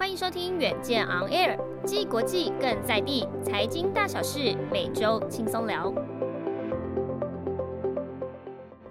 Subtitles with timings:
[0.00, 5.92] 欢迎收听远见 On Air，既国际更在地，财经大小事每周轻松聊。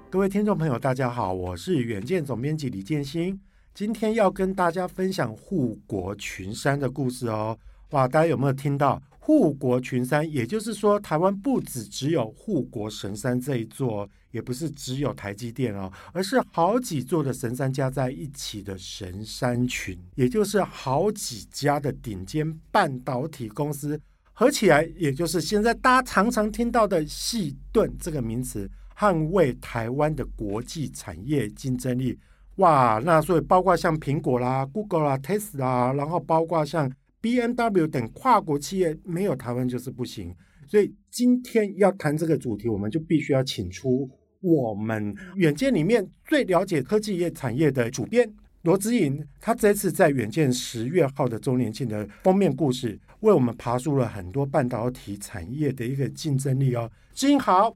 [0.07, 3.41] 各位听众朋友，大家好，我是远见总编辑李建新，
[3.73, 7.57] 今天要跟大家分享护国群山的故事哦。
[7.89, 9.01] 哇，大家有没有听到？
[9.17, 23.99] 护国群山，也就是说，台湾不只只有护国神山这一座，也不是只有台积电哦，而是好几座的神山加在一起的神山群，也就是好几家的顶尖半导体公司
[24.33, 32.17] 合起来，也就是现在大家常常听到的“矽盾”这个名词，捍卫台湾的国际产业竞争力。
[32.57, 36.91] 哇，那所以包括像苹果啦、Google 啦、Tesla，然后包括像。
[37.21, 40.33] BMW 等跨国企业没有台湾就是不行，
[40.65, 44.09] 所以今天要谈这个主题，我们就必须要请出
[44.41, 48.29] 我们远见里面最了解科技业产业的主编
[48.61, 56.89] 罗之颖，他这次在远见十月号的周年庆的封面故事，为我们爬出了很多半导体产业的一个竞争力哦。
[57.13, 57.75] 之颖好，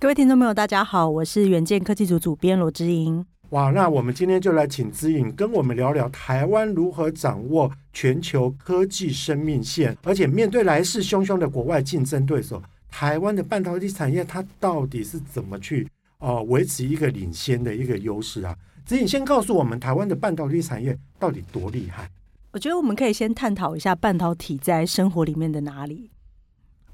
[0.00, 3.24] 各位听众朋友，大家好，我是远见科技组主编罗之颖。
[3.50, 15.88] 哇，那我们今天就来请之盈跟我们聊聊台湾如何掌握全球科技生命线，而且面对来势汹汹的国外竞争对手，台湾的半导体产业它到底是怎么去哦、
[16.20, 18.56] 呃、维持一个领先的一个优势啊？
[18.86, 22.08] 之盈先告诉我们，台湾的半导体产业到底多厉害？
[22.52, 26.10] 我觉得我们可以先探讨一下半导体在生活里面的哪里。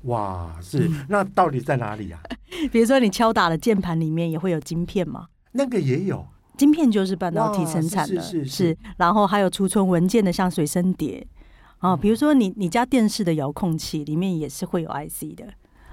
[0.03, 2.21] 哇，是、嗯、那到底在哪里啊？
[2.71, 5.29] 比如说你敲打的键盘里面也会有晶片吗？
[5.53, 6.27] 那个也有。
[6.57, 11.27] 晶片就是半导体生产的，是，是，是，是，然后还有储存文件的，像随身碟
[11.79, 15.47] 啊，比如说你你家电视的遥控器里面也是会有 IC 的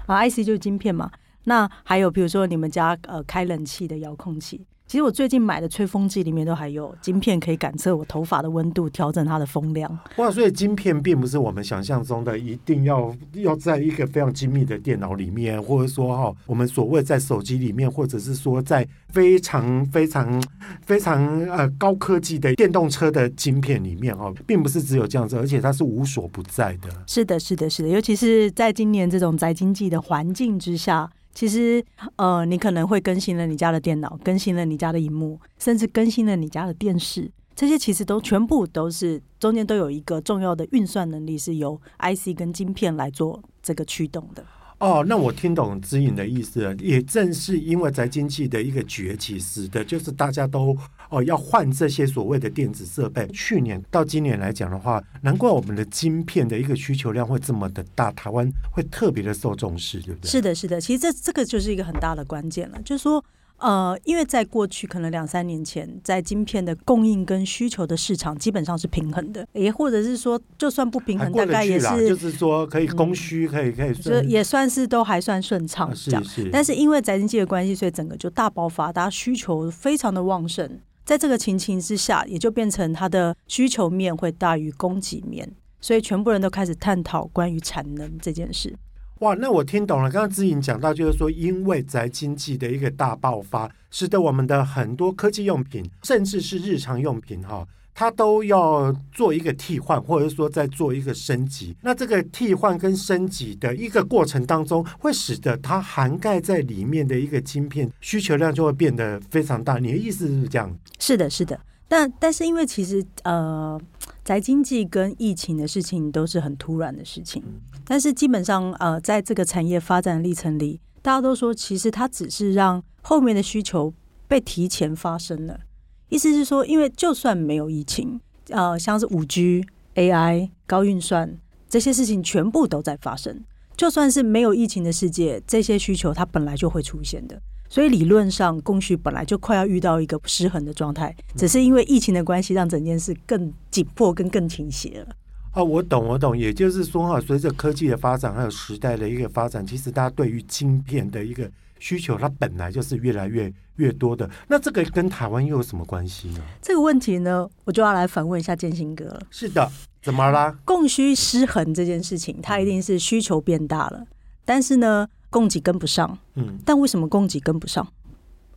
[0.06, 1.10] 啊，IC 就是晶片嘛。
[1.44, 4.66] 那还有比如说你们家呃开冷气的遥控器。
[4.86, 9.98] 其实我最近买的吹风机里面都还有晶片，可以感测我头发的温度，调整它的风量。
[10.16, 20.40] 哇，所以晶片并不是我们想象中的一定要要在一个非常精密的电脑里面，或者说哈，我们所谓在手机里面，或者是说在非常非常
[20.82, 26.90] 非常呃高科技的电动车的晶片里面哈，并不是只有这样子，而且它是无所不在的。
[27.06, 31.10] 是的，是的，是的，尤其是在今年这种宅经济的环境之下。
[31.34, 31.84] 其实，
[32.16, 44.44] 呃，你可能会更新了你家的电脑，更新了你家的荧幕，甚至更新了你家的电视，这些其实都全部都是中间都有一个重要的运算能力，是由 IC 跟晶片来做这个驱动的。
[44.84, 46.74] 哦，那我听懂指引的意思了。
[46.74, 50.76] 也正是因为在经济的一个崛起，使得就是大家都
[51.08, 53.26] 哦要换这些所谓的电子设备。
[53.28, 60.28] 去年到今年来讲的话，难怪我们的晶片的一个需求量会这么的大，台湾会特别的受重视，对不对？
[60.28, 60.78] 是的，是的。
[60.78, 63.24] 其实这这个就是一个很大的关键了，就是说。
[63.58, 76.20] 呃，因为在过去可能两三年前，在晶片的供应跟需求的市场基本上是平衡的，也或者是说，就算不平衡，大概也是就是说可以供需可以、嗯、可以，就也算是都还算顺畅这样。
[76.20, 76.50] 啊、是是。
[76.50, 85.50] 但是因为宅经济的关系，所以整个就大爆发，大家需求非常的旺盛，在这个情形之下，也就变成它的需求面会大于供给面，
[85.80, 88.76] 所以全部人都开始探讨关于产能这件事。
[89.20, 90.10] 哇，那我听懂了。
[90.10, 101.76] 刚刚之盈讲到，就是说，因为宅经济的一个大爆发，使得我们的很多科技用品，甚至是日常用品，哈，它都要做一个替换，或者说在做一个升级。
[101.80, 109.78] 那这个替换跟升级的一个过程当中，会使得它涵盖在里面的一个晶片需求量就会变得非常大。
[109.78, 110.76] 你的意思是这样？
[110.98, 111.58] 是的，是的。
[111.86, 113.80] 但但是因为其实呃。
[114.24, 117.42] 宅经济跟疫情的事情都是很突然的事情，
[117.84, 123.92] 但是基本上呃，在这个产业发展历程里，大家都说其实它只是让后面的需求
[124.26, 125.60] 被提前发生了。
[126.08, 128.18] 意思是说，因为就算没有疫情，
[128.48, 133.44] 呃，像是五 G、AI、高运算这些事情全部都在发生，
[133.76, 137.42] 就算是没有疫情的世界，这些需求它本来就会出现的。
[137.74, 145.16] 所以理论上，供需本来就快要遇到一个失衡的状态，只是因为疫情的关系，让整件事更紧迫、跟更倾斜了。
[145.54, 146.38] 哦，我懂，我懂。
[146.38, 151.50] 也就是说，哈，随着科技的发展，还有时代的一个发展，其实大家对于晶片的一个
[151.80, 154.30] 需求，它本来就是越来越越多的。
[154.46, 156.40] 那这个跟台湾又有什么关系呢？
[156.62, 159.20] 这个问题呢，我就要来反问一下建新哥了。
[159.32, 159.68] 是的，
[160.00, 160.56] 怎么啦？
[160.64, 164.04] 供需失衡这件事情，它一定是需求变大了，
[164.44, 167.84] 但是呢，供给跟不上，嗯，但为什么供给跟不上？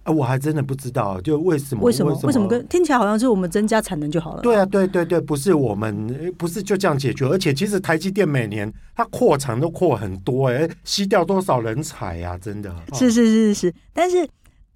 [0.03, 1.83] 啊，我还真的不知道，就为什么？
[1.83, 2.13] 为什么？
[2.21, 4.41] 为什么跟听起来好像是我们增加产能就好了？
[4.43, 7.25] 对啊，对对对，不是我们不是就这样解决？
[7.25, 12.37] 而且其实台积电每年它扩产都扩很多，哎，吸掉多少人才呀？
[12.37, 14.25] 真的，是是是是，但是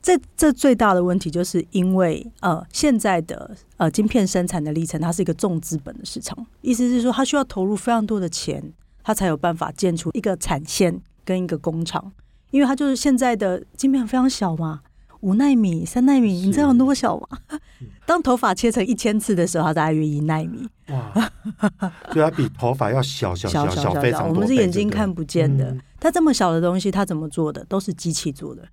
[0.01, 8.73] 这这最大的问题就是因为呃，现在的呃晶片生产的历程，它是一个重资本的市场，意思是说它需要投入非常多的钱，
[9.03, 12.11] 它才有办法建出一个产线跟一个工厂，
[12.51, 14.81] 因为它就是现在的晶片非常小嘛，
[15.21, 17.27] 五纳米、三纳米，你知道有多小吗？
[18.05, 20.67] 当头发切成一千次的时候，它大概约一纳米。
[20.89, 21.31] 哇，
[22.11, 27.63] 所以它比头发要小小小小非常多，我们是眼睛看不见的，嗯、它这么小的东西，它怎么做的？
[27.65, 28.67] 都是机器做的。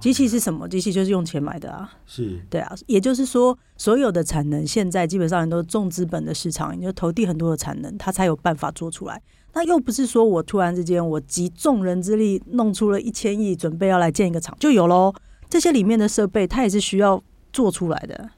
[0.00, 0.68] 机器是什么？
[0.68, 1.92] 机器就是用钱买的啊！
[2.06, 9.20] 是对啊，也就是说，所有的产能现在基本上都是重资本的市场，你就投递很多的产能，它才有办法做出来。
[9.54, 15.12] 那又不是说我突然之间我集众人之力弄出了一千亿，准备要来建一个厂就有喽。
[15.48, 17.22] 这些里面的设备，它也是需要
[17.52, 18.30] 做出来的。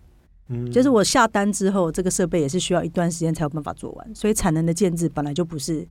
[0.48, 5.86] 嗯，就是我下单之后，这个设备也是需要一段时间才有办法做完，所以产能的建制本来就不是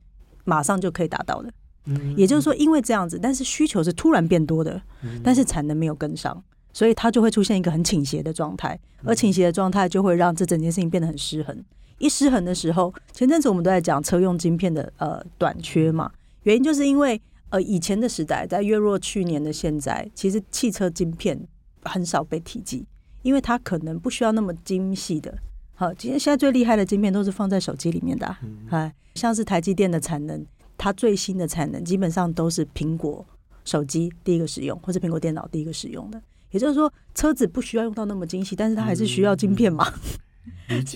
[0.45, 1.51] 马上就可以达到的。
[1.85, 4.81] 嗯也就是说，因为这样子，但是需求是突然变多的，
[5.23, 6.43] 但是产能没有跟上，
[6.73, 11.63] 所以它就会出现一个很倾斜的状态，而倾斜的状态就会让这整件事情变得很失衡。
[11.99, 16.11] 一失衡的时候，前阵子我们都在讲车用晶片的呃短缺嘛，
[16.43, 21.39] 原因就是因为呃以前的时代，在约若去年的现在，其实汽车晶片
[21.83, 22.85] 很少被提及，
[23.21, 25.37] 因为它可能不需要那么精细的。
[25.75, 28.35] 好，今天现在最厉害的晶片都是放在手机里面的，
[28.69, 30.45] 哎，像是台积电的产能。
[30.81, 33.25] 它最新的产能基本上都是苹果
[33.65, 36.21] 手机第一个使用，或者苹果电脑第一个使用的。
[36.51, 39.85] 也就是说，车子不需要用到那么精细，但是它还是需要晶片嘛。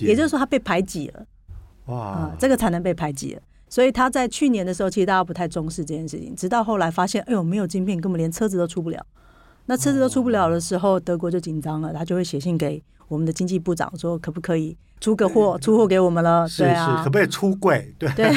[0.00, 1.26] 也就是说，他被排挤了。
[1.86, 9.06] 哇、嗯，这个才能被排挤了，所以他在去年的时候，其实大家不太重视这件事情，直到后来发现，哎呦，没有晶片，根本连车子都出不了。
[9.66, 14.76] 那车子都出不了的时候，德国就紧张了，他就会写信给我们的经济部长说，可不可以？
[15.04, 17.94] 出个货，出货给我们了，对啊，可不可以出柜？
[17.98, 18.32] 对对，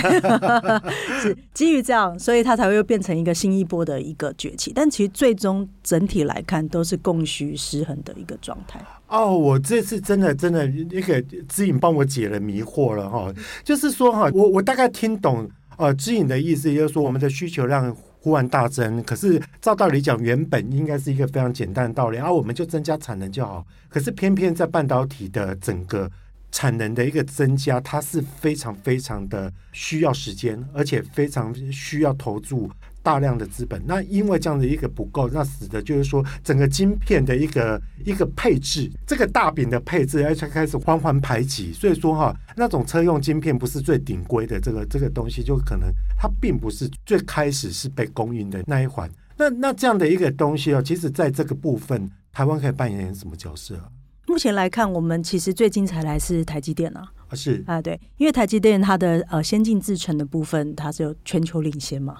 [1.21, 4.73] 是基于这样，所以它才会又变成一个新一波的一个崛起。
[4.75, 8.81] 但其实最终整体来看，都是供需失衡的一个状态。
[9.07, 23.65] 哦，我这次真的真的那个知影帮我解了迷惑了哈，就是说哈，我我大概听懂呃知影的意思，就是说我们的需求量忽然大增，可是照道理讲，原本应该是一个非常简单的道理，啊，我们就增加产能就好。
[23.87, 26.11] 可是偏偏在半导体的整个
[26.51, 32.69] 产能的一个增加，它是非常非常的需要时间，而且非常需要投注
[33.03, 33.81] 大量的资本。
[33.85, 41.71] 那因为这样的一个不够，那使得就是说整个晶片的一个一个配置，这个大饼的配置，而且开始缓缓排挤。
[41.73, 49.09] 所以说哈，那种车用晶片不是最顶规的这个这个东西，就可能它并不是最开始是被供应的那一环。
[49.37, 53.79] 那那这样的一个东西哦，其实在这个部分，台湾可以扮演什么角色？
[54.27, 62.17] 目前来看，我们其实最精彩的还是台积电啊，是啊，对，因为台积电它的呃先进制程的部分，它是有全球领先嘛，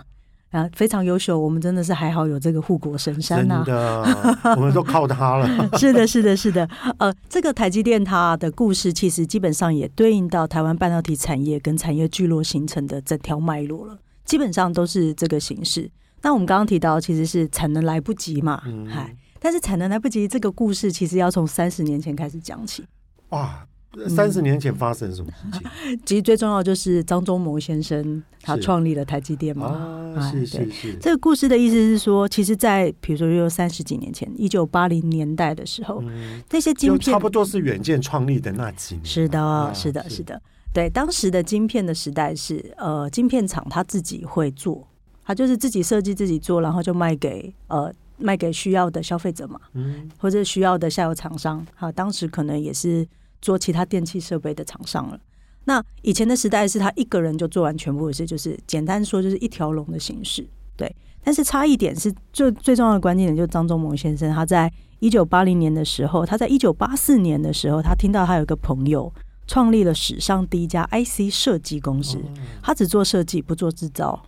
[0.51, 5.48] 啊，非常优秀，我们真的是还好有这个护国神山呐，真的， 我们都靠它了。
[5.77, 6.68] 是的，是的，是的，
[6.98, 15.92] 呃，这个台积电它的故事，其实基本上也对应到台湾半导体产业跟产业聚落形成的整条脉络了，基本上都是这个形式。
[16.21, 19.18] 那我们刚刚提到，其实是产能来不及嘛，嗨、嗯。
[19.39, 22.86] 但是产能来不及，这个故事其实要从三十年前开始讲起。
[23.30, 23.68] 哇，
[24.07, 25.69] 三十年前发生什么事情？
[25.86, 29.68] 嗯、其实最重要就是张忠谋先生他创立了台积电嘛。
[30.16, 30.95] 啊，是是是。
[31.01, 39.06] 这个故事的意思是说，其实，在比如说有三十几年前，一九八零年代的时候，嗯、那些晶片差不多是远见创立的那几年。
[39.06, 40.42] 是的，啊、是的，是的。
[40.74, 44.88] 对，当时的晶片的时代是呃，晶片厂他自己会做，
[45.25, 47.94] 他就是自己设计自己做，然后就卖给呃。
[48.17, 53.07] 卖给需要的消费者嘛，嗯，或者需要的下游厂商，好，当时可能也是
[53.41, 55.19] 做其他电器设备的厂商了。
[55.65, 60.93] 那以前的时代是他一个人就做完全部的事，就是简单说就是一条龙的形式，对。
[61.24, 69.13] 但是差异点是最最重要的关键点，就是张忠谋先生他在一九八零年的时候，他在一九八四年的时候，他听到他有一个朋友
[69.45, 72.17] 创立了史上第一家 IC 设计公司，
[72.63, 74.24] 他只做设计，不做制造。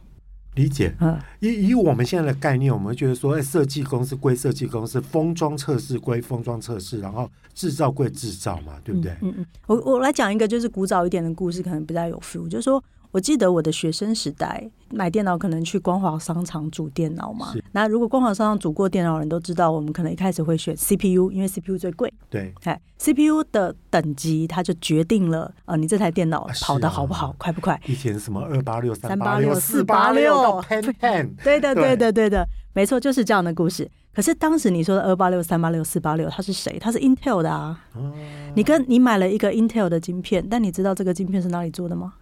[0.55, 9.11] 理解，嗯以以我们现在的概念，我们觉得说，哎，设计公司归设计公司，封装测试归封装测试，然后制造归制造嘛，对不对？
[9.21, 12.83] 嗯嗯，我我来讲一个就是古早一点的故事，可能比较有 feel，就是说。
[13.11, 17.53] 我记得我的学生时代买电脑可能去光华商场组电脑嘛。
[17.71, 22.13] 那如果光华商场组过电脑的人都知道，我们可能一开始会选 CPU，因为 CPU 最贵。
[22.29, 27.79] 对，哎，CPU 的等级它就决定了呃，你这台电脑跑得好不好，啊、快不快？
[27.87, 30.63] 以前什么二八六、三八六、四八六
[31.43, 33.89] 对的，对的，对的，没错，就是这样的故事。
[34.13, 36.77] 可是当时你说的二八六、三八六、四八六，它是谁？
[36.79, 37.79] 它是 Intel 的啊。
[37.95, 38.11] 哦、
[38.53, 42.13] 你跟你买了一个 Intel 的晶片，但你知道这个晶片是哪里做的吗？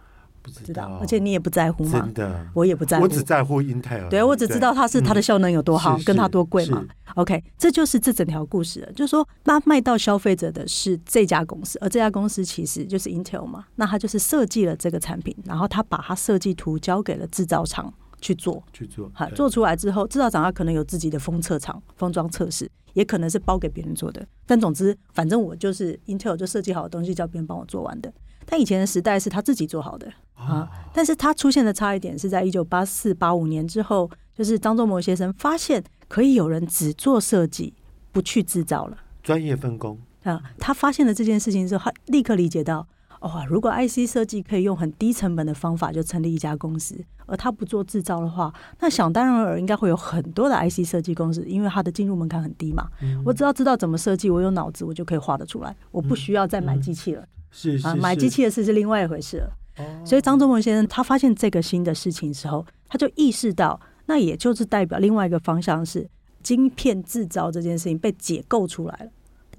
[0.42, 2.00] 不知道，而且你也不在乎吗？
[2.00, 4.08] 真的，我也不在乎，我只在乎 Intel。
[4.08, 6.84] 对，我只知道它是它的效能有多好，嗯、跟它多贵嘛。
[7.14, 8.92] OK，这就是这整条故事了。
[8.92, 13.66] 就是说，那卖到消费者的是这家公司，而这家公司其实就是 Intel 嘛。
[13.76, 19.10] 那他就是设计了这个产品，然后他把它设计图交给了制造厂去做，去做。
[19.14, 24.26] 好，做出来之后，制造厂他可能有自己的封测厂、封装测试，也可能是包给别人做的。
[24.46, 28.12] 但总之，反正我就是 Intel 就设计好的东西，叫别人帮我做完的。
[28.50, 37.74] 但以前的时代是他自己做好的啊，但是他出现的差一点是在一九八四八五年之后，就是张忠谋先生发现可以有人只做设计，
[38.10, 40.40] 不去制造了，专业分工啊。
[40.58, 42.86] 他发现了这件事情之后，他立刻理解到，
[43.20, 48.50] 哦，如果 IC 设计可以用很低成本的方法就成立一家公司，而他不做制造的话，
[48.80, 52.88] 那想当然尔应该会有很多的 IC 设计公司，因为它的进入门槛很低嘛。
[53.24, 57.26] 我只要知道怎么设计，我有脑子，我就可以画得出来，我不需要再买机器了。
[57.50, 59.52] 是啊，买机器的事是另外一回事了。
[59.78, 66.08] 哦、所以张忠谋先生他发现这个新的事情的时候，他就意识到，那也就是代表另外一个方向是
[66.42, 69.10] 晶片制造这件事情被解构出来了。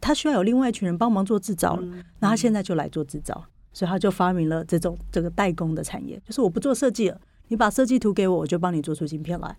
[0.01, 9.55] 他需要有另外一群人帮忙做制造了，嗯、那他现在就来做制造，所以他就发明了这种这个代工的产业，就是我不做设计了，你把设计图给我，我就帮你做出晶片来。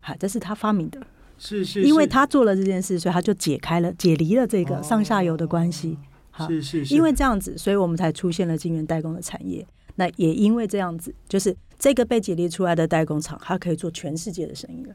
[0.00, 1.00] 好，这是他发明的。
[1.38, 5.96] 是，是是，因为他做了这件事，所以他就解开了、解离了这个上下游的关系。
[6.00, 6.06] 哦
[6.38, 9.66] 是是是，因为这样子，所以我们才出现了晶圆代工的产业。
[9.96, 14.94] 那也因为这样子，就是这个被解离出来的代工厂，它可以做全世界的生意了，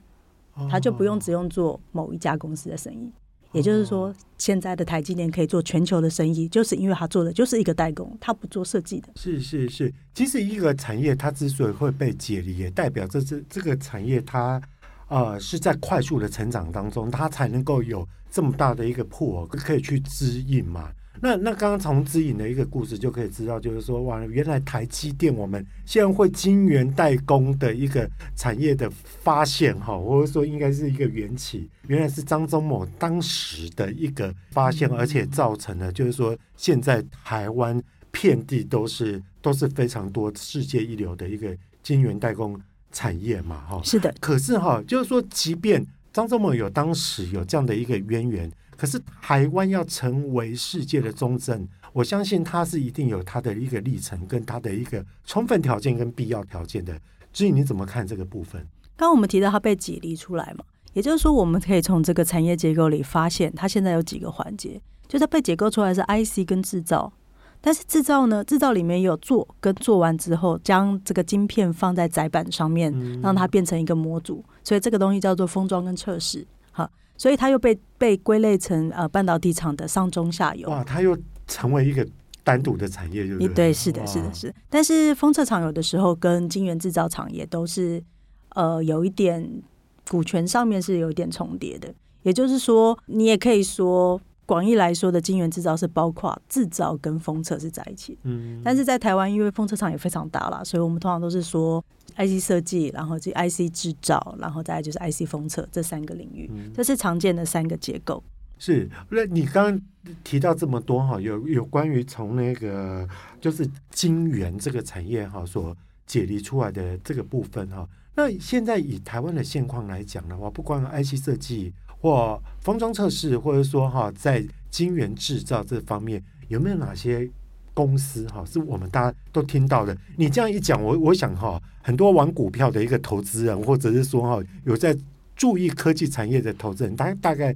[0.70, 3.12] 它就不用只用做某一家公司的生意。
[3.51, 9.10] 也就是说，现在的台积电可以做全球的生意，就是因为它做的就是一个代工，它不做设计的。
[9.15, 14.62] 是是是，其实一个产业它之所以会被解离，也代表这这这个产业它
[15.08, 20.92] 呃是在快速的成长当中，它才能够有这么大的一个破可以去支应嘛。
[21.22, 37.81] 那那刚刚从指引的一个故事就可以知道，就是说哇，原来台积电我们现在会晶圆代工的一个产业的发现哈，或者说应该是一个缘起，原来是张忠谋当时的一个发现，而且造成了就是说现在台湾
[38.12, 42.60] 遍地都是都是非常多世界一流的一个晶圆代工
[42.91, 43.81] 产业嘛哈。
[43.84, 48.51] 是的，可是哈，就是说即便张忠谋有当时有这样的一个渊源。
[48.77, 57.00] 可是台湾要成为世界的中正，我相信它是一定有它的一个历程，跟它的一个充分条件跟必要条件的。
[57.32, 58.62] 至于你怎么看这个部分？
[58.98, 60.63] 刚刚我们提到它被解离出来嘛，
[60.94, 67.12] 也就是说，我们可以从这个产业结构里发现，它现在有几个环节，就它被解构出来是 IC 跟制造，
[67.60, 76.89] 但是制造呢，制造里面有做跟做完之后，将这个晶片放在载板上面，让它变成一个模组，所以这个东西叫做封装跟测试，哈。
[77.17, 80.69] 所以它又被被归类成呃半导体厂的上中下游。
[80.69, 81.17] 哇，它又
[81.48, 82.05] 成为一个
[82.43, 84.55] 单独的产业，就对，是的，是的，是的。
[84.69, 88.03] 但是封测厂有的时候跟晶圆制造厂也都是
[88.50, 89.62] 呃有一点
[90.10, 91.93] 股权上面是有一点重叠的。
[92.24, 98.17] 也就是说，你也可以说广义来说的晶圆制造是包括制造跟封测是在一起。
[98.24, 98.62] 嗯。
[98.63, 101.84] 但是在台湾，因为封测厂也非常大啦，所以我们通常都是说。
[102.15, 108.24] IC 设计，然后就 IC 制造，然后再来就是 IC 封测这三个领域，嗯、这是常见的三个结构。
[108.57, 109.81] 是，那你刚刚
[110.24, 113.07] 提到这么多哈，有有关于从那个
[113.41, 127.29] 就是晶圆这个产业哈所解离出来的这个部分哈，那现在以台湾的现况来讲的话，不管 IC 设计或封装测试，或者说哈在晶圆制造这方面，有没有哪些？
[127.75, 129.96] 公司哈，是我们大家都听到的。
[130.15, 134.98] 你这样一讲，我我想哈，很多玩股票的一个投资人，或者是说哈，有在
[135.36, 137.55] 注意科技产业的投资人，大大概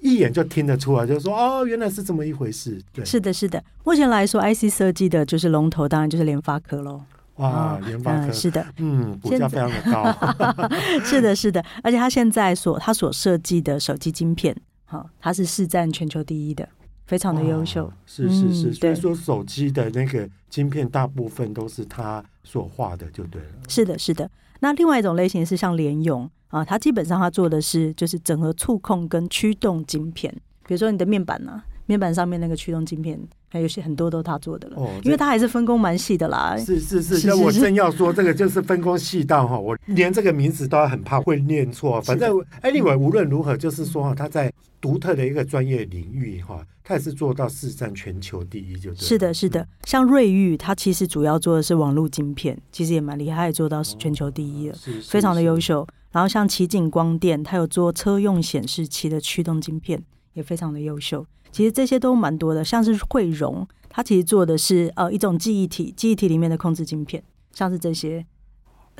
[0.00, 2.78] 一眼就听得出来，就是说哦，原来是这么一回事。
[2.92, 3.62] 对，是的，是的。
[3.84, 7.00] 目前来说，IC 设计的就是龙头，当然就是联发科喽。
[7.36, 10.68] 哇，联发科、嗯、是的，嗯，股价非常的高。
[11.02, 16.68] 是的，是的，而且他现在所他所设计的手机晶片，哈，它是市占全球第一的。
[17.10, 23.48] 非常的优秀，是是是，所以说手机的那个晶片大部分都是他所画的，就对了。
[23.68, 24.30] 是的，是的。
[24.60, 30.32] 那另外一种类型是像联咏啊，它基本上它做的是就是整合触控跟驱动晶片，
[30.68, 33.20] 比如说你的面板呢，面板上面那个驱动晶片。
[33.52, 36.56] 还有些很多都是他做的了，哦、因为他还是分工蛮细的啦。
[36.56, 42.00] 是是是，那我正要说这个就是分工细到哈，我连这个名字都很怕会念错。
[42.00, 42.30] 反正
[42.62, 49.66] anyway 无论如何，就是说哈，他在独特的一个专业领域哈，他也是做到市占全球第一就对，就是的，是的。
[49.82, 54.78] 像瑞昱，他其实主要做的是网络晶片，其实也蛮厉害，也做到全球第一了，哦、
[55.08, 55.84] 非常的优秀。
[56.12, 60.00] 然后像奇景光电，它有做车用显示器的驱动晶片，
[60.34, 61.26] 也非常的优秀。
[61.52, 68.24] 其实这些都蛮多的，像是汇荣，它其实做的是呃一种记忆体，记忆体里面的控制晶片，像是这些。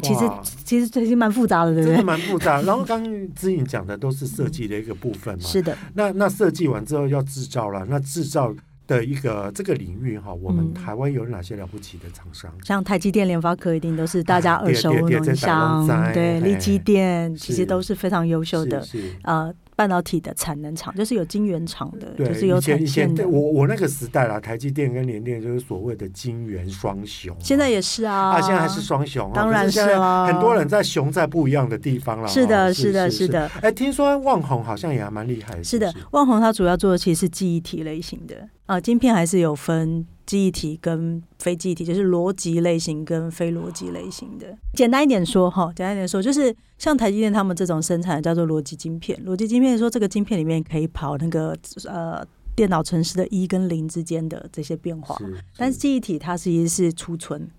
[0.03, 0.21] 其实
[0.65, 1.97] 其实其实蛮复杂的，对不对？
[1.97, 2.63] 真的蛮复杂。
[2.63, 5.45] 然后刚刚姿莹讲的都是设计的一个部分嘛。
[5.45, 5.77] 是的。
[5.93, 8.55] 那那设计完之后要制造了，那制造
[8.87, 12.51] 的一个这个领域哈，我们台湾有哪些了不起的厂商？
[12.65, 15.87] 像台积电、联发科一定都是大家耳熟能详。
[16.15, 18.83] 对，力积电其实都是非常优秀的。
[19.25, 19.55] 呃。
[19.81, 23.27] 半导体的产能厂就是有晶圆厂的，就是有产线的。
[23.27, 32.29] 我我那个时代啦，台积电跟联电就是所谓的晶圆双雄，现在也是啊，啊，现在还是双雄，当然是啊，很多人在雄在不一样的地方了。
[32.29, 33.51] 是的，是的，是的。
[33.63, 35.65] 哎，听说旺宏好像也还蛮厉害的。
[35.65, 40.07] 是的，旺宏它主要做的其实是记忆体类型的啊，晶片还是有分。
[40.27, 44.47] 记忆体跟非记忆体，就是逻辑类型跟非逻辑类型的。
[44.75, 49.21] 简单一点说，哈，简单一点说，就是像台积电他们这种生产的叫做逻辑晶片。
[49.27, 51.53] 逻辑晶片说，这个晶片里面可以跑那个
[51.89, 52.25] 呃
[52.55, 55.19] 电脑城市的一跟零之间的这些变化，
[55.57, 57.51] 但是记忆体它其实是储存。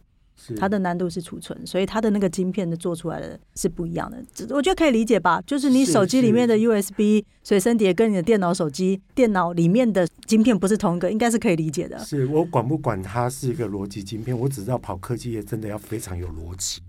[0.57, 4.17] 它的难度是储存，所以它的那个晶片的做出来的是不一样的。
[4.49, 11.99] 我觉得可以理解吧，就是你手机里面的 USB 随身碟跟你的电脑手机电脑里面的晶片不是同一个，应该是可以理解的。
[11.99, 16.81] 是我管不管它是一个逻辑晶片，我只知道跑科技业真的要非常有逻辑，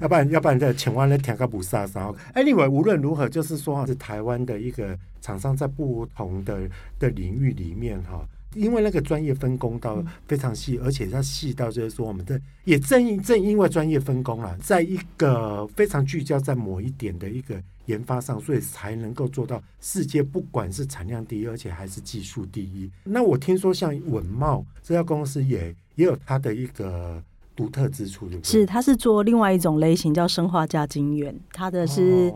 [0.00, 1.86] 要不然要不然在前湾的填个不杀。
[1.94, 6.68] 然后 anyway 无论如何，就是说是台湾的一个厂商在不同的
[6.98, 8.26] 的领域里面哈。
[8.54, 22.90] 因为那个专业分工到非常细，而且它细到就是说，我们的也正正因为专业分工了，在一个非常聚焦在某一点的一个研发上，所以才能够做到世界不管是产量第一，而且还是技术第一。
[23.04, 27.22] 那我听说像稳懋这家公司也也有它的一个
[27.54, 28.50] 独特之处，对不对？
[28.50, 32.32] 是，它是做另外一种类型叫生化加晶圆，它的是。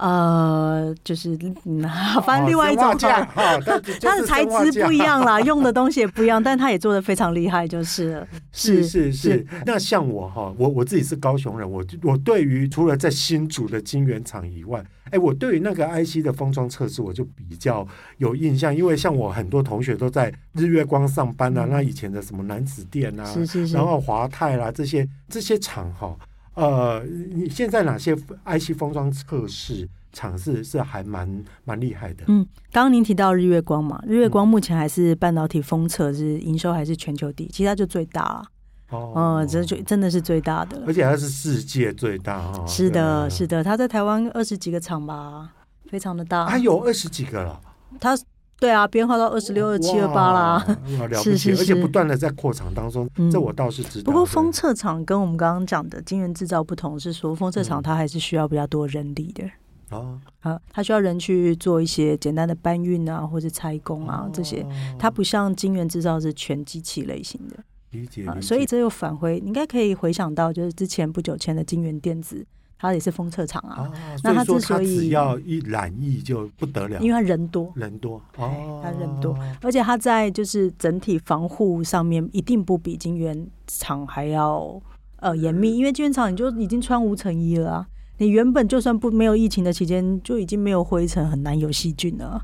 [0.00, 1.82] 哦呃，就是嗯，
[2.24, 26.16] 反正另外一种 它的材质不一样啦，用的东西也不一样，但它也做的非常厉害，就是 是是是，那像我哈，我我自己是高雄人，我我对于除了在新竹的晶圆厂以外，哎，我对于那个 IC 的封装测试，我就比较有印象，因为像我很多同学都在日月光上班啊，嗯、那以前的什么南子店啊，是是是，然后华泰啦这些这些厂哈。
[26.60, 27.02] 呃，
[27.32, 32.24] 你现在哪些 IC 封装测试厂是是还蛮蛮厉害的？
[32.28, 38.44] 嗯，刚刚您提到日月光嘛，日月光目前还是半导体封测是营收还是全球第一，其实它就最大了。
[38.90, 42.64] 哦，嗯，这就真的是最大的，而且它是世界最大哦。
[42.68, 45.50] 是的，是的，它在台湾二十几个厂吧，
[45.88, 46.46] 非常的大。
[46.46, 47.60] 它有二十几个了，
[47.98, 48.14] 它。
[48.60, 50.78] 对啊，编号到二十六、二七、二八啦，
[51.14, 54.04] 是是是，而且不断的在扩厂当中，嗯、这我倒是知道。
[54.04, 59.44] 不过封测厂跟我们刚刚讲的晶圆制造不同，是说封测厂它还是需要比较多人力的。
[59.90, 64.64] 哦、嗯，啊，它需要人去做一些简单的搬运啊，或者拆工啊、哦、这些，
[64.98, 67.56] 它不像晶圆制造是全机器类型的。
[67.92, 68.40] 理解，理解。
[68.42, 72.46] 所以这又返回，你应该可以回想到，就是之前不久前的晶圆电子。
[72.80, 73.92] 它也是封测厂啊，
[74.24, 84.80] 那它之所以只要一染疫就不得了，因为它人多，人多哦，它人多，而且它在就是整体防护上面一定不比金圆厂还要
[85.16, 92.40] 呃严密，因为金圆厂你就已经穿无尘衣了啊，你原本就算不没有疫情的期间就已经没有灰尘，很难有细菌了，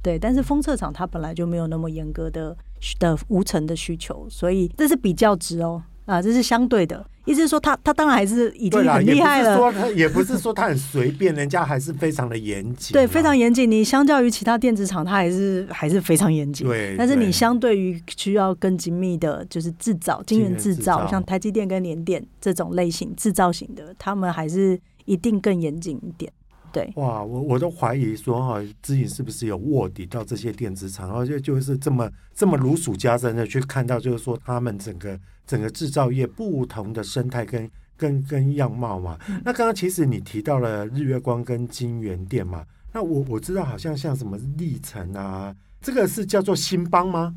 [0.00, 2.56] 对，但是封测厂它本来就没有那么严格的
[3.00, 5.82] 的无尘的需求，所以这是比较值哦。
[6.10, 9.50] 啊，这是相对的，意思是说他他当然还是已经很厉害了。
[9.52, 12.92] 也不是说他，也不是说他很随便，人家还是非常的严谨。
[12.98, 13.70] 对，非常严谨。
[13.70, 16.66] 你相较于其他电子厂，它还是还是非常严谨。
[16.66, 16.96] 对。
[16.98, 26.32] 但是你相对于需要更精密的，就是制造、晶圆制造，像台积电跟联电这种类型制造型的，他们还是一定更严谨一点。
[26.72, 39.18] 对，哇，我我都怀疑说哈，自己是不是有卧底到这些电子厂，然后就就是这么这么如数家珍的去看到，就是说他们整个整个制造业不同的生态跟跟跟样貌嘛。
[39.28, 47.34] 嗯、那刚刚其实你提到了日月光跟金源店嘛，那我我知道好像像什么历程啊，这个是叫做新邦吗？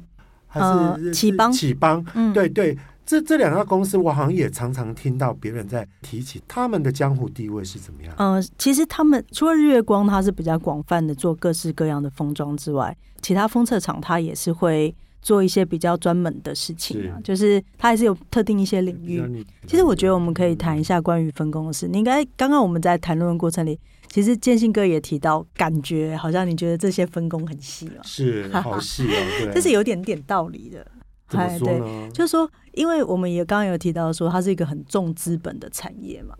[0.47, 0.61] 还
[0.97, 1.51] 是启邦？
[1.51, 2.77] 启邦，嗯，对对。
[3.05, 8.13] 这这两家公司，我好像也常常听到别人在提起他们的江湖地位是怎么样。
[8.17, 19.45] 嗯、呃，其实他们除了日月光，它是比较广泛的做各式各样的封装之外，其他封测厂它也是会做一些比较专门的事情啊，是就是它还是有特定一些领域。
[19.67, 21.87] 其实我觉得我们可以谈一下关于分工的事。
[21.87, 30.85] 你应该刚刚我们在谈论的过程里，其实建信哥也提到，感觉好像你觉得这些分工很细了，是好细哦， 对，这是有点点道理的。
[31.29, 36.35] 哎，对，就是说，因为我们也刚刚有提到说，它是一个很重资本的产业嘛，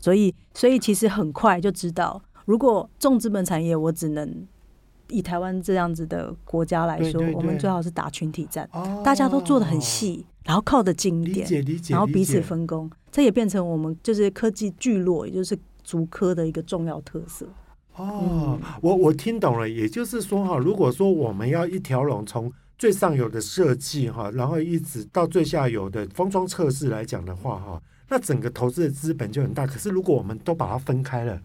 [0.00, 4.46] 所以，所以其实很快就知道，如果重资本产业，我只能
[5.10, 11.46] 以台湾这样子的国家来说，我们最好是打群体战，哦、大家都做的很细，然后靠得近一点，
[11.88, 12.90] 然后彼此分工。
[13.10, 17.46] 这也变成我们就是科技聚落，也就是竹科的一个重要特色。
[17.96, 29.66] 哦，我我听懂了，也就是说哈，如果说我们要一条龙从最上游的设计哈，然后一直到最下游的封装测试来讲的话哈，那整个投资的资本就很大。
[29.66, 31.38] 可是如果我们都把它分开了，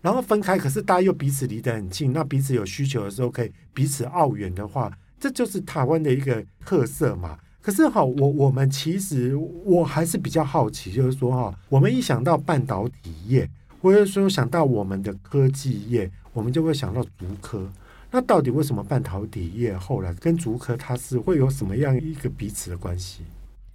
[0.00, 7.38] 然后分开，可是大家又彼此离得很近，那彼此有需求的时候可以彼此奥援的话，这就是台湾的一个特色嘛。
[7.60, 13.48] 可是哈，我我们其实我还是比较好奇，就是说哈，我们一想到半导体业。
[13.80, 17.64] 或者说想到我们的科技业，我们就会想到竹科。
[18.10, 23.22] 那到底为什么半导体业后来跟竹科它是会有什么样一个彼此的关系？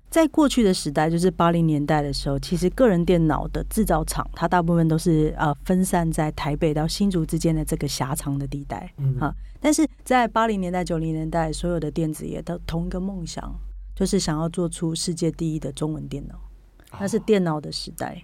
[0.09, 9.35] 在过去的时代，就是八零年代的时候，其实个人电脑的制造厂，它大部分都是呃分散在台北到新竹之间的这个狭长的地带，嗯哈。
[9.59, 13.55] 但是在八零年代、九零年代，所有的电子业都同一个梦想，
[13.95, 16.35] 就是想要做出世界第一的中文电脑，
[16.99, 18.23] 那是电脑的时代。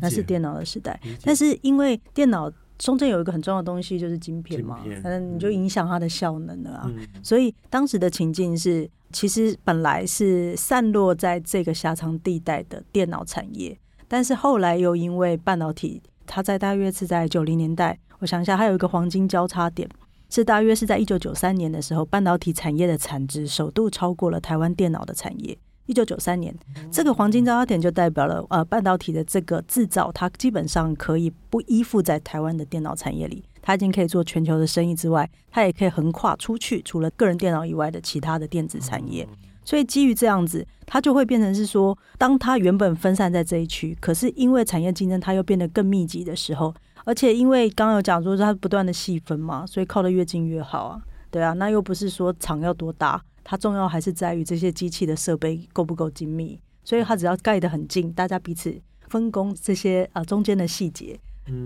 [0.00, 6.90] 那是电脑的时代，但是因为电脑中间有一个很重要的东西，就是晶片嘛，可能你就影响它的效能了啊。
[7.22, 19.86] 所以当时的情境是，其实本来是散落在这个狭长地带的电脑产业，但是后来又因为半导体，它在大约是在九零年代，我想一下，还有一个黄金交叉点，
[20.30, 25.56] 是大约是在一九九三年的时候，半导体产业的产值首度超过了台湾电脑的产业。
[25.90, 26.54] 一九九三年，
[26.88, 39.26] 这个黄金交叉点就代表了，呃，半导体的这个制造，它基本上可以不依附在台湾的电脑产业里，它已经可以做全球的生意之外，它也可以横跨出去，除了个人电脑以外的其他的电子产业。
[39.64, 46.72] 所以基于这样子，它就会变成是说，当它原本分散在这一区，可是因为产业竞争，它又变得更密集的时候，
[47.04, 53.20] 而且因为刚刚有讲说它不断的细分嘛，所以靠得越近越好啊，对啊，那又不是说厂要多大。
[53.42, 58.74] 它重要还是在于这些机器的设备够不够精密，所以它只要盖得很近，大家彼此
[59.08, 61.18] 分工这些啊、呃、中间的细节。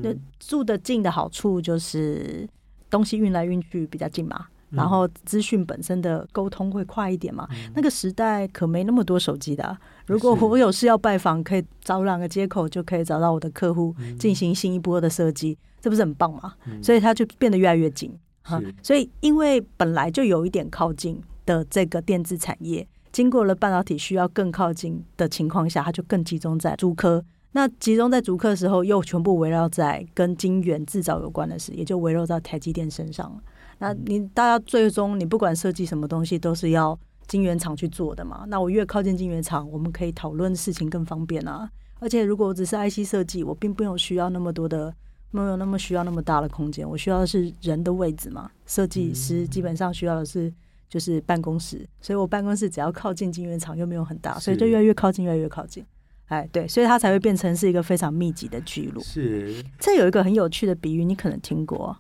[0.02, 2.48] 那、嗯、住得近的好处就是
[2.88, 7.46] 东西运来运去比较近嘛，嗯、然后资讯本身的沟通会快一点嘛。
[7.50, 16.54] 嗯、那个时代可没那么多手机的、啊，如果我有事要拜访，可以找两个接口就可以找到我的客户进行新一波的设计，这不是很棒吗？
[16.66, 18.10] 嗯、所以它就变得越来越近
[18.40, 18.62] 哈。
[18.82, 21.20] 所以因为本来就有一点靠近。
[21.46, 27.24] 的这个电子产业，经过了半导体需要更靠近的情况下，它就更集中在竹科。
[27.52, 33.40] 那集中在竹科的时候，又全部围绕在跟晶圆制造有关的事，也就围绕在台积电身上。
[33.78, 38.44] 那你大家最终你不管设计什么东西，都是要晶圆厂去做的嘛。
[38.48, 41.70] 那我越靠近晶圆厂，我们可以讨论事情更方便啊。
[42.00, 44.92] 而且如果我只是 IC 设计，我并不用需要那么多的，
[45.30, 46.88] 没有那么需要那么大的空间。
[46.88, 48.50] 我需要的是人的位置嘛。
[48.66, 50.52] 设计师基本上需要的是。
[50.94, 55.84] 就是办公室，所以我办公室只要靠近晶圆厂又没有很大，所以就越来越靠近，越来越靠近。
[56.26, 59.02] 哎，对，所以它才会变成是一个非常密集的聚落。
[59.02, 61.96] 是，这有一个很有趣的比喻，你可能听过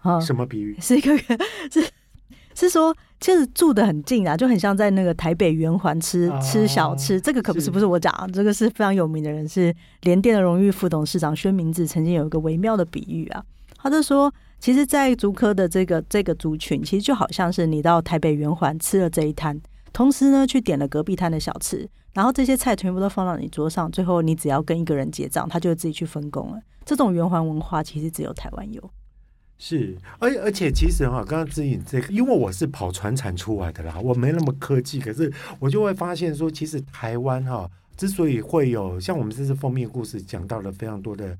[0.00, 0.20] 啊？
[0.20, 0.76] 什么比喻？
[0.78, 1.16] 是一个
[1.70, 1.90] 是
[2.54, 7.18] 是说，其实住的很近啊，就很像在那个台北圆环吃吃小吃。
[7.18, 13.42] 这个可不是不是我讲，这个是非常有名的人，是联电的荣誉副董事长薛明志曾经有一个微妙的比喻啊，
[13.78, 14.30] 他就说。
[14.64, 19.60] 其实，在竹科的这个这个族群，其实就好像是你到台北圆环吃了这一摊，
[19.92, 26.58] 同时呢去点了隔壁摊的小吃，然后这些菜全部都放到你桌上，最后你只要跟一个人结账，他就自己去分工了。
[26.86, 28.90] 这种圆环文化其实只有台湾有。
[29.58, 41.36] 是，而而且其实哈，刚刚指引这个，因为我是跑船产出来的啦，我没那么科技，可是我就会发现说，其实台湾哈之所以会有像我们这次封面故事讲到了非常多的。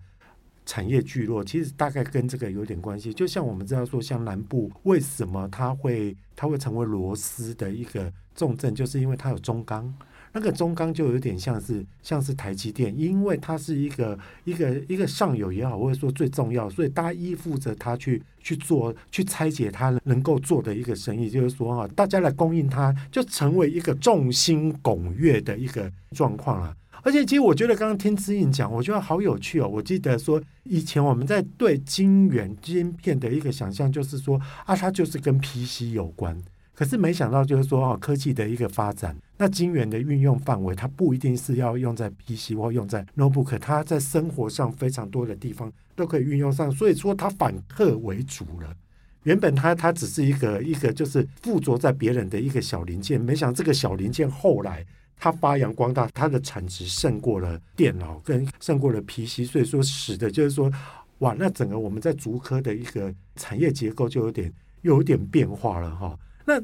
[0.66, 9.92] 产业聚落其实大概跟这个有点关系，就像我们知道说，像南部为什么它会它会成为螺丝的一个重镇，就是因为它有中钢，
[10.32, 26.74] 那个中钢就有点像是像是台积电，因为它是一个一个一个上游也好，或者说最重要，所以大家依附着它去去做去拆解它能够做的一个生意，就是说啊，大家来供应它，就成为一个众星拱月的一个状况啊。
[27.02, 29.68] 而且，其实我觉得刚刚听姿莹讲，我觉得好有趣哦。
[29.68, 36.36] 我记得说，以前我们在对晶圆晶片的一个想象，就是说啊，它就是跟 PC 有关。
[36.72, 46.70] 可是没想到，就是说啊，科技的一个发展，那晶圆的运用范围，它不一定是要用在 PC 或用在 Notebook，它在生活上非常多的地方都可以运用上。
[46.72, 48.74] 所以说，它反客为主了。
[49.22, 54.84] 原本它它只是一个一个就是附着在别人的一个小零件，没想这个小零件后来。
[55.16, 60.70] 它发扬光大，它的产值胜过了电脑，跟胜过了 PC，所以说使得就是说，
[61.18, 66.18] 哇，那整个我们在竹科的一个产业结构就有点又有点变化了哈。
[66.44, 66.60] 那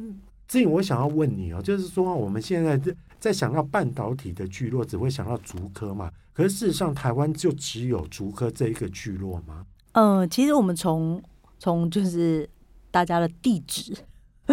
[0.47, 2.79] 姿莹，我想要问你哦，就是说我们现在
[3.19, 6.11] 在想到半导体的聚落，只会想到竹科嘛。
[6.33, 9.65] 可是事实上，台湾就只有竹科这一个聚落吗？
[9.93, 11.23] 嗯、其实我们从
[11.59, 12.49] 从就是
[12.91, 13.97] 大家的地址。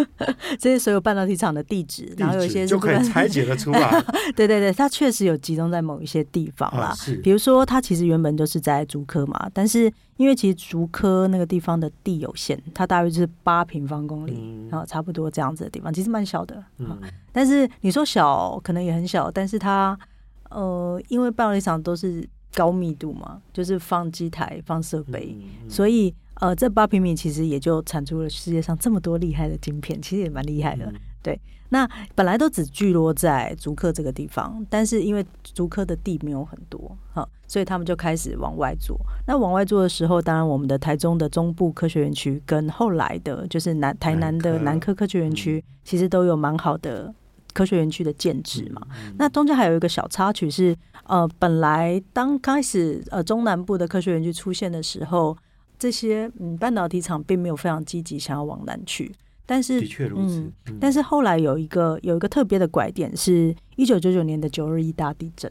[0.58, 4.04] 这些所有半导体厂的地址，然后有一些就可以拆解得出来。
[4.36, 6.94] 对对对，它确实有集中在某一些地方啦。
[7.22, 14.32] 比如说它其实原本就是在竹科嘛，但是因为其实竹科那个地方的地有限，它大约就是八平方公里，
[14.70, 16.62] 然后、嗯、差不多这样子的地方，其实蛮小的。
[16.78, 16.98] 嗯，
[17.32, 19.98] 但是你说小，可能也很小，但是它
[20.50, 25.36] 呃，因为半导体厂都是高密度嘛，就是放机台、放设备，
[25.68, 26.14] 所以。
[26.40, 30.84] 呃，这八平米其实也就产出了世界上这么多厉害的晶片，其实也蛮厉害的。
[30.86, 38.96] 嗯、对，那本来都只聚落在竹科这个地方，但是因为竹科的地没有很多，哈，所以他们就开始往外做。
[39.26, 47.12] 那往外做的时候，当然我们的台中的中部科学园区跟后来的就是南台南的南科科学园区，其实都有蛮好的
[47.52, 48.80] 科学园区的建制嘛。
[49.16, 55.36] 那中间还有一个小插曲是，呃，本来当开始呃中南部的科学园区出现的时候。
[55.78, 59.12] 这些嗯，半导体厂并没有非常积极想要往南去，
[59.46, 60.40] 但是的确如此。
[60.66, 65.50] 嗯，但是后来有一个有一个特别的拐点，是一九九九年的九二一大地震。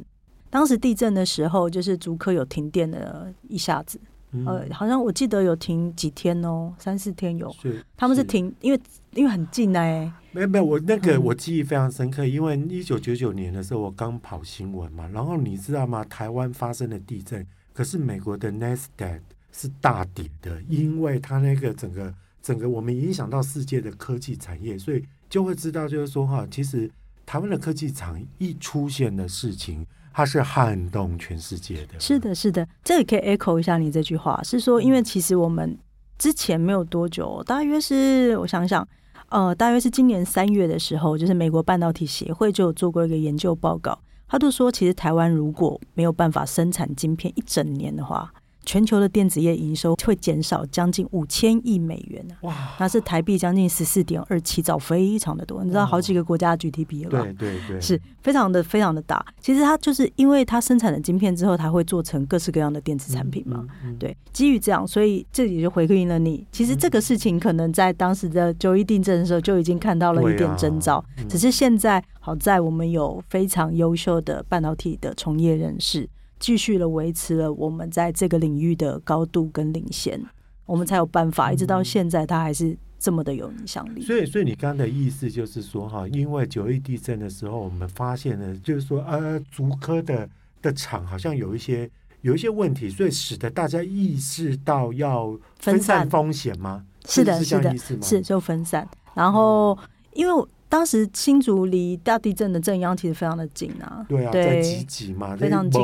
[0.49, 3.99] 当时地震的时候，就是竹科有停电了一下子，
[4.31, 7.51] 嗯、呃，好像我记得有停几天哦，三四天有。
[7.61, 8.79] 是，他们是停，是因为
[9.13, 10.11] 因为很近哎。
[10.31, 16.03] 没有没有，我那个我记忆非常深刻，嗯、因为一九九九年的时候我刚跑新闻嘛，然后你知道吗？
[16.05, 19.19] 台湾发生了地震，可是美国的 NASDAQ
[19.57, 26.87] 是大跌的，因为它那个整个整个我们影响到世界的科技产业，所以就会知道，就是说哈，其实
[27.25, 31.99] 台湾的科技厂一出现的事情，它是撼动全世界的。
[31.99, 35.75] 是的，是的，这里可以 echo 一下你这句话，是说，因为其实我们
[36.19, 38.87] 之前没有多久，大约是我想想，
[39.29, 48.31] 呃，大约是今年三月的时候，就是美国半导体协会就有做过一个研究报告，他就说，其实台湾如果没有办法生产晶片一整年的话。
[48.67, 55.63] 全球的电子业营收会减少将近五千亿美元呢，哇，那是台币将近十四点二七兆，非常的多。
[55.63, 57.21] 你知道好几个国家的 GDP 了吧？
[57.21, 59.25] 对对对，是非常的非常的大。
[59.39, 63.65] 其实它就是因为它生产了晶片之后，它会做成各式各样的电子产品嘛。
[63.85, 66.45] 嗯嗯、对，基于这样，所以这里就回应了你。
[66.51, 76.09] 其实这个事情可能在当时的九一地震的时候就已经看到了一点征兆，只是现在好在我们有非常优秀的半导体的从业人士。
[76.39, 80.21] 继续的维持了我们在这个领域的高度跟领先，
[80.65, 84.01] 我们才有办法一直到现在，它还是这么的有影响力。
[84.01, 90.29] 所以，所以你刚刚的意思就是说，哈，因为九一地震的时候，我们发现了，就是说，呃，竹科的
[90.61, 91.89] 的厂好像有一些
[92.21, 96.85] 有一些问题，所以使得大家意识到要分散风险吗？
[97.05, 98.87] 是的，是的，是就分散。
[99.13, 99.77] 然后，
[100.13, 100.47] 因为。
[100.69, 105.81] 当时新竹离大地震的震央其实非常的近啊，对啊，在集集嘛，非常近，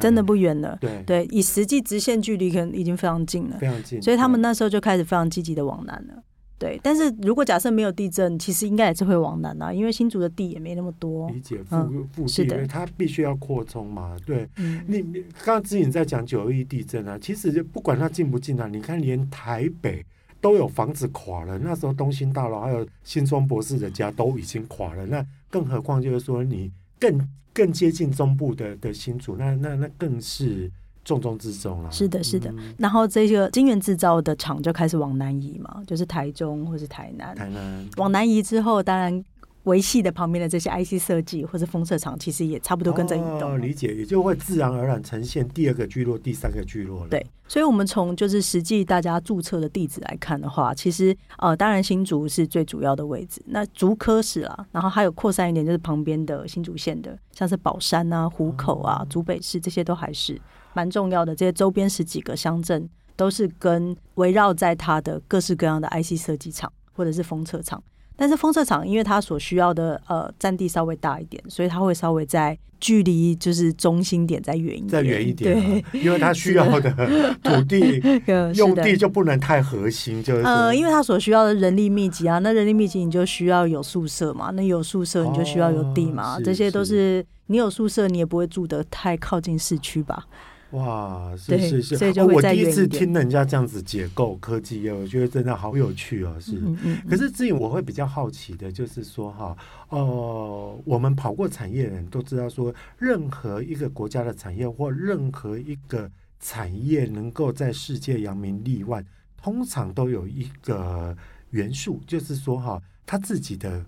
[0.00, 0.76] 真的不远了。
[0.80, 4.02] 对对，以实际直线距离可能已经非常近了，非常近。
[4.02, 6.22] 所以他们那时候就开始非常积极的往南了。
[6.58, 11.30] 对，但是如果假设没有地震，其实应该也是会往南啊，因为新竹的地也没那么多。
[11.30, 11.76] 理解，腹
[12.12, 14.16] 腹地，因为它必须要扩充嘛。
[14.26, 14.46] 对，
[14.86, 20.04] 你你刚刚之前在讲九二一地震啊，其实就不管它近不近啊，你看连台北。
[20.40, 30.70] 都有房子垮了，那时候东兴大楼还有新庄博士的家都已经垮了，那更何况就是说你更更接近中部的的新竹，那那那更是
[31.04, 31.90] 重中之重了。
[31.90, 32.50] 是的，是的。
[32.52, 37.34] 嗯、然后这个金源制造的厂就开始往南移嘛，就是台中或是台南。
[37.34, 39.24] 台南往南移之后，当然。
[39.64, 43.52] 维系的旁边的这些 IC 设计或者封测厂，其实也差不多跟着移动。
[43.52, 47.08] 哦，理解，也就会自然而然呈现第二个聚落、第三个聚落了。
[47.10, 53.42] 对，所以，我们从就是实际大家注册的地址来看的话，其实呃，当然新竹是最主要的位置。
[53.46, 60.40] 那竹科是啦，然后还有扩散一点，就是旁边的新竹县的，像是宝山啊、湖口啊、竹北市这些都还是
[60.72, 61.36] 蛮重要的。
[61.36, 67.82] 这些周边十几个乡镇都是跟围绕在它的各式各样的 IC 设计厂或者是封测厂。
[68.20, 76.90] 但是风车厂，因为它所需要的呃占地稍微大一点，所以它会稍微在距离就是中心点再远一点，再远一点，对，因为它需要的
[77.42, 77.98] 土地
[78.56, 80.42] 用地就不能太核心，就是。
[80.42, 90.26] 呃，因为它所需要的人力密集啊，那人力密集你就需要有宿舍嘛，那有宿舍你就需要有地嘛，哦、这些都是你有宿舍你也不会住得太靠近市区吧。
[90.72, 96.36] 哇，是是是，哦，我第一次听人家这样子解构科技业，我觉得真的好有趣哦。
[96.38, 99.56] 是，嗯嗯、可是至于我会比较好奇的，就是说哈，
[99.88, 109.04] 哦、呃，我们跑过产业的人都知道，说任何一个国家的产业或任何一个产业能够在世界扬名立万，
[109.36, 111.16] 通常都有一个
[111.50, 113.84] 元素，就是说哈，它自己的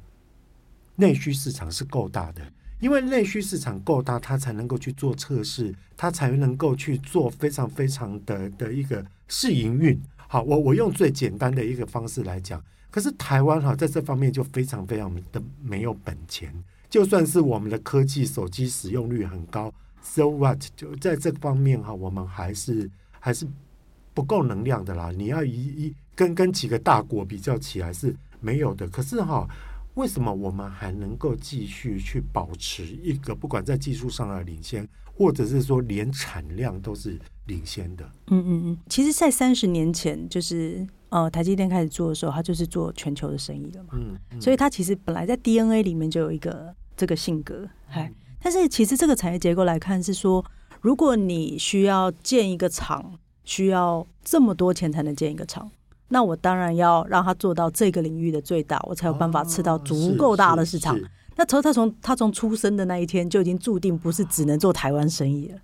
[0.97, 2.43] 内需市场是够大的。
[2.83, 9.97] 因为内需市场够大，它才能够去做测试，它才能够去做非常非常的的一个试营运。
[10.27, 16.53] 好，我我用最简单的一个方式来讲，可是台湾哈在这方面就非常非常的没有本钱。
[16.91, 20.61] 就算是我们的科技手机使用率很高，so what？
[20.75, 22.91] 就在这方面哈，我们还是
[23.21, 23.47] 还是
[24.13, 25.13] 不够能量的啦。
[25.17, 28.89] 你要一一跟跟几个大国比较起来是没有的。
[28.89, 29.49] 可是哈。
[29.95, 38.05] 为什么我们还能够继续去保持一个不管在技术上的领先，或者是说连产量都是领先的？
[38.29, 43.91] 嗯嗯嗯，其实，在三十年前，就是呃，台积电开始做的时候，它就是做全球的生意了嘛。
[43.93, 48.15] 嗯，嗯，所以它其实本来在 DNA 里面就有一个这个性格，嗨、嗯。
[48.41, 50.45] 但是其实这个产业结构来看是说，
[50.81, 55.71] 如果你需要建一个厂，需要这么多钱才能建一个厂。
[56.13, 60.95] 那我当然要让他做到这个领域的最大，我才有办法吃到足够大的市场。
[60.95, 61.01] 哦、
[61.37, 65.59] 那从他从他从出生的那一天就已经注定不是只能做台湾生意了。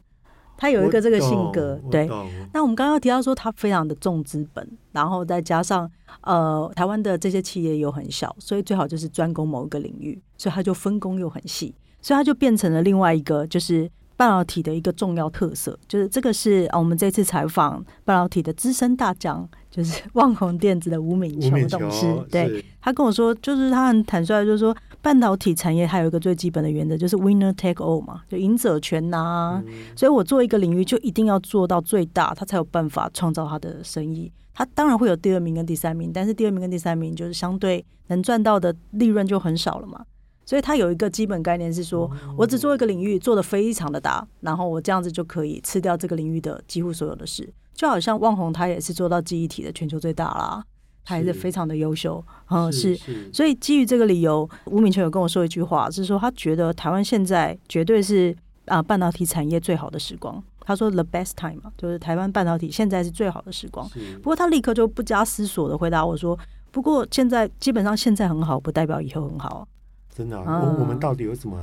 [0.56, 2.08] 他有一个这个性格，对。
[2.54, 5.88] 那我们刚刚提到说他非常的重资本，然后再加上
[6.22, 13.90] 呃台湾的这些企业又很小，所以最好就是专攻某一个领域，所以他就分工又很细，所以他就变成了另外一个就是。
[14.18, 22.04] 半导体的一个重要特色，就是这个是我们这次采访半导体的资深大将，就是 旺宏电子的吴敏球董事。
[22.28, 29.62] 对，他跟我说，就是他很坦率，就是说半导体产业还有一个最基本的原则，就是 winner take all 嘛，就赢者全拿。
[29.64, 29.72] 嗯。
[29.94, 34.32] 所以我做一个领域就一定要做到最大，他才有办法创造他的生意。
[34.52, 40.04] 他当然会有第二名跟第三名，但是第二名跟第三名就是相对能赚到的利润就很少了嘛。
[40.48, 47.46] 所以他有一个基本概念是说，我只做一个领域，做得非常的大，然后我这样子就可以吃掉这个领域的几乎所有的事。
[47.74, 50.64] 就好像旺宏，他也是做到记忆体的全球最大啦，
[51.04, 52.24] 他也是非常的优秀。
[52.48, 52.98] 嗯，是。
[53.30, 58.34] 所以基于这个理由，吴敏球有跟我说一句话，是说他觉得台湾现在绝对是
[58.64, 60.42] 啊半导体产业最好的时光。
[60.60, 63.86] 他说 the best time 嘛，就是台湾半导体现在是最好的时光。
[64.22, 66.38] 不过他立刻就不加思索的回答我说，
[66.70, 69.68] 不过现在基本上现在很好，不代表以后很好。
[70.18, 71.56] 真的、啊，我我们到底有什么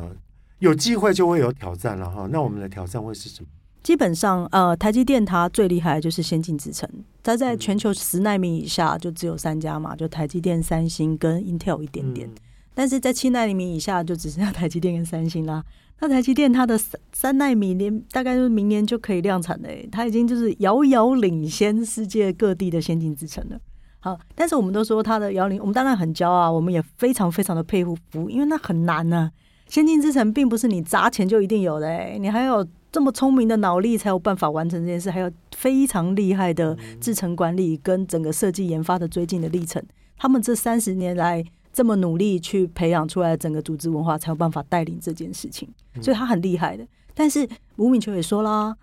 [0.60, 2.26] 有机会就会有挑战了哈？
[2.32, 3.50] 那我们的挑战会是什么？
[3.84, 6.90] 基本上，呃，台积电它最厉害的就是先进制程，
[7.22, 12.30] 它在全球十纳米以下就只有三家嘛，就台积电、三星跟 Intel 一点点。
[12.30, 12.36] 嗯、
[12.74, 15.62] 但是在七纳米以下就只剩下台积电跟三星啦。
[16.00, 23.60] 那台积电它的三三奈米连大概就是明年就可以量产的，它已经就是遥遥领先世界各地的先进制程了。
[24.06, 29.32] 好，但是我们都说他的幺零，我们当然很骄傲，我们也非常非常的佩服服，因为那很难呢、啊。
[29.68, 39.82] 先进之城并不是你砸钱就一定有的、欸，你还有这么聪明的脑力才有办法完成这件事，还有非常厉害的制程管理跟整个设计研发的追进的历程。
[40.16, 45.68] 他们这三十年来这么努力去培养出来的整个组织文化，才有办法带领这件事情，
[46.00, 46.86] 所以他很厉害的。
[47.16, 48.78] 但是吴敏球也说啦。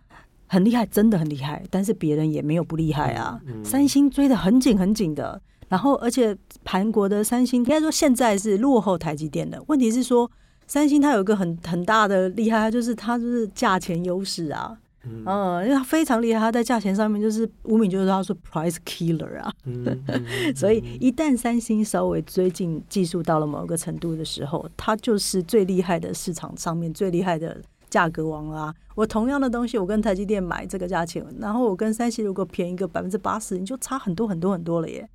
[0.53, 3.41] 很厉害，真的很厉害，但是别人也没有不厉害啊。
[3.65, 6.37] 三星追得很紧很紧的，然后而且
[6.67, 9.59] 韩国的三星应该说现在是落后台积电的。
[9.69, 10.31] 问题是说，
[10.67, 14.77] 三星它有一个很很大的厉害，就是它就是价钱优势啊。
[15.05, 19.51] 嗯，嗯，因为它非常厉害，它在价钱上面就是吴敏就是他说 price killer 啊。
[19.65, 27.59] 嗯嗯嗯、所以一旦三星稍微追进技术到了某个程度的时候，它就是最厉害的市场上面最厉害的。
[27.93, 28.75] 价格王啊！
[28.95, 35.07] 我同样的东西，我跟台积电买这个价钱，然后我跟三星如果便宜个百分之八十，你就差很多很多很多了耶。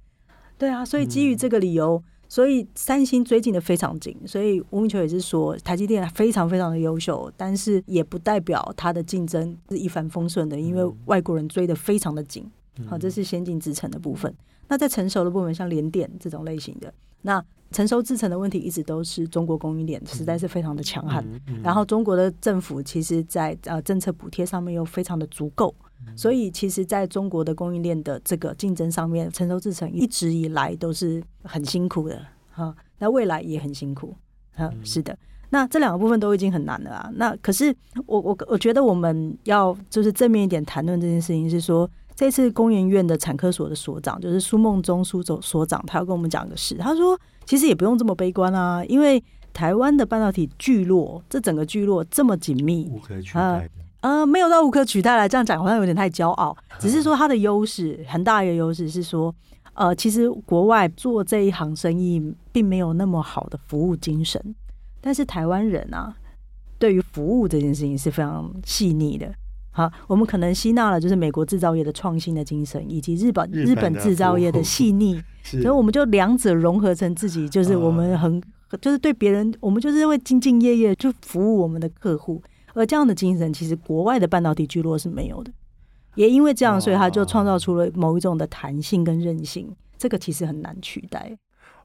[0.59, 4.15] 对啊，所以基于这个理由，嗯、所以三星追进的非常紧。
[4.27, 12.47] 所以吴明球也是说，台积电非常非常的优秀，但是也不代表它的竞争是一帆风顺的，因为外国人追的非常的紧。
[12.85, 14.31] 好，这是先进制程的部分。
[14.67, 17.43] 那在成熟的部分，像联电这种类型的，那。
[17.71, 21.23] 成熟制程的问题一直都是中国供应链实在是非常的强悍，
[21.61, 25.73] 然后中国的政府其实在呃政策补贴上面又非常的足够，
[26.15, 32.19] 所以其实在中国的供应链的这个竞争上面，成熟制程一直以来都是很辛苦的
[32.51, 34.15] 哈，那未来也很辛苦，
[34.55, 35.17] 嗯，是的，
[35.49, 37.75] 那这两个部分都已经很难了啊，那可是
[38.05, 41.89] 我我我觉得我们要就是正面一点谈论这件事情是说。
[42.17, 46.73] 这次工研院的产科所的所长就是苏梦中苏总所长，他要跟我们讲个事。
[46.77, 47.15] 他说，
[47.45, 49.23] 其实也不用这么悲观啊，因为
[49.53, 53.69] 台湾的半导体聚落，这整个聚落这么紧密，无可取代呃，
[54.01, 56.57] 呃，没有到无可取代来这样讲，好像有点太骄傲。
[56.79, 59.33] 只是说它的优势很大一个优势是说，
[59.75, 64.55] 呃，其实国外做这一行生意并没有那么好的服务精神，
[64.99, 66.15] 但是台湾人啊，
[66.79, 69.31] 对于服务这件事情是非常细腻的。
[69.77, 78.41] 好，我们可能吸纳了就是美国制造业的创新的精神，以及日本日本制造业的细腻， 所以我们就两者融合成自己，就是我们很
[78.81, 82.41] 就是对别人，我们就是会兢兢业业就服务我们的客户。
[82.73, 85.51] 而这样的精神，其实国外的半导体聚落是没有的。
[86.15, 89.71] 也因为这样，所以他就创造出了某一种的弹性跟韧性。
[89.95, 91.37] 这个其实很难取代。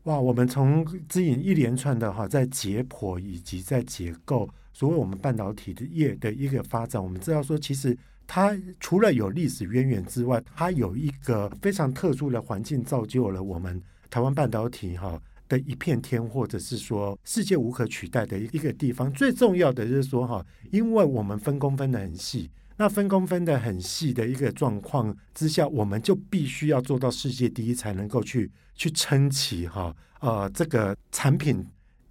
[0.04, 7.96] 哇，我们从指引一连串的哈，在解剖以及在结构所谓我们半导体的业的一个发展，我们知道说，其实
[8.26, 15.20] 它除了有历史渊源之外，它有一个非常特殊的环境，造就了我们台湾半导体哈。
[15.48, 19.12] 的一片天，或者是说世界无可取代的一个地方。
[19.12, 31.62] 最重要的就是说哈，因为我们分工分得很细，那分工分得很细的一个状况之下，我们就必须要做到世界第一，才能够去去撑起哈呃这个产品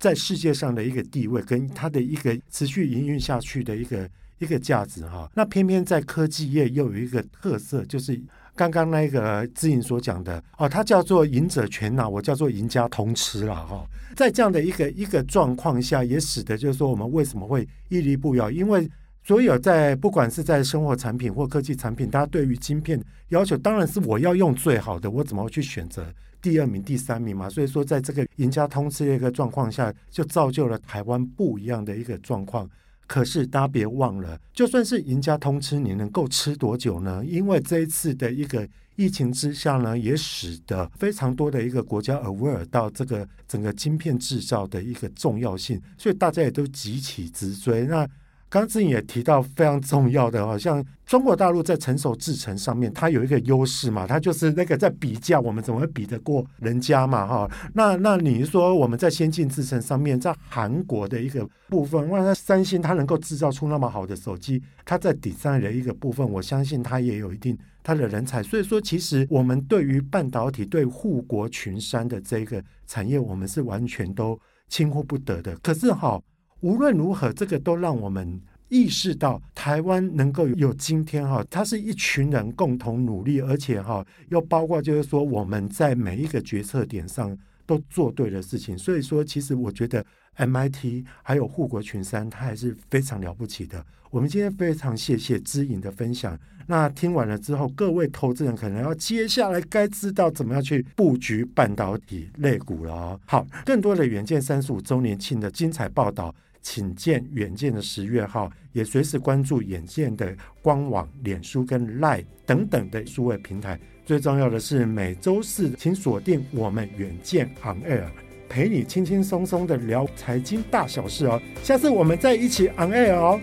[0.02, 5.32] 在世界上的一个地位，跟它的一个持续营运下去的一个一个价值哈。
[5.34, 8.22] 那偏偏在科技业又有一个特色，就是。
[8.54, 13.88] 刚刚那个姿颖所讲的哦，它叫做赢者全拿，我叫做赢家通吃了哈。
[14.14, 18.52] 在这样的一个一个状况下，也使得就是说我们为什么会屹立不摇？
[18.52, 18.88] 因为
[19.24, 26.06] 所有在不管是在生活产品或科技产品，大家对于晶片要求当然是我要用最好的，我怎么会去选择
[26.42, 27.50] 第二名、第三名嘛？
[27.50, 32.70] 所以说，在这个赢家通吃的一个状况下，就造就了台湾不一样的一个状况。
[33.08, 37.24] 可是大家别忘了，就算是赢家通吃，你能够吃多久呢？
[37.26, 38.66] 因为这一次的一个
[38.96, 47.82] 疫情之下呢，也使得非常多的一个国家 aware 到这个整个晶片制造的一个重要性，所以大家也都急起直追。
[47.82, 48.08] 那
[48.52, 57.26] 刚才也提到非常重要的，好像中国大陆在成熟制程上面，它有一个优势嘛，它就是那个在比价，我们怎么会比得过人家嘛？
[57.26, 68.44] 哈，那那你说我们在先进制程上面，在韩国的一个部分，那三星它能够制造出那么好的手机，它在底上的一个部分，我相信它也有一定它的人才。
[68.44, 74.38] 所以说，其实我们对于半导体、对护国群山的这个产业，我们是完全都
[74.68, 75.56] 轻忽不得的。
[75.64, 76.22] 可是哈。
[76.62, 78.40] 无论如何，这个都让我们
[78.70, 88.78] 意识到，台湾能够有今天哈，它是一群人共同努力，而且哈，又包括就是说我们在每一个决策点上都做对的事情。
[88.78, 90.06] 所以说，其实我觉得
[90.38, 93.84] MIT 还有护国群山，它还是非常了不起的。
[94.12, 96.38] 我们今天非常谢谢知影的分享。
[96.68, 103.20] 那听完了之后，各位投资人可能要接下来该知道怎么样去布局半导体类股了哦。
[103.26, 106.34] 好，更多的远见三十五周年庆的精彩报道。
[106.62, 113.80] 请见远见的十月号，也随时关注远见的官网、脸书跟 Line 等等的数位平台。
[114.06, 118.10] 最重要的是，每周四请锁定我们远见 On Air，
[118.50, 121.42] 陪你轻轻松松的聊财经大小事哦。
[121.64, 123.42] 下次我们再一起 On Air 哦。